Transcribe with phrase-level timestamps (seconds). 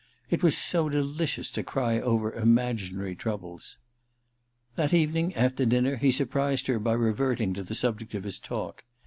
[0.31, 3.77] It was so delicious to cry over imaginary troubles!
[4.75, 8.83] That evening, after dinner, he surprised her by reverting to the subject of his talk.